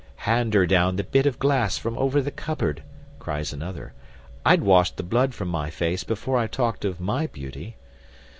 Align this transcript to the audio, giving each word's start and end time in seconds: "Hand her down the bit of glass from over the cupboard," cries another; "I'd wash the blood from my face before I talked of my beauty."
"Hand 0.25 0.55
her 0.55 0.65
down 0.65 0.95
the 0.95 1.03
bit 1.03 1.27
of 1.27 1.37
glass 1.37 1.77
from 1.77 1.95
over 1.99 2.23
the 2.23 2.31
cupboard," 2.31 2.81
cries 3.19 3.53
another; 3.53 3.93
"I'd 4.43 4.63
wash 4.63 4.89
the 4.89 5.03
blood 5.03 5.35
from 5.35 5.49
my 5.49 5.69
face 5.69 6.03
before 6.03 6.39
I 6.39 6.47
talked 6.47 6.83
of 6.83 6.99
my 6.99 7.27
beauty." 7.27 7.75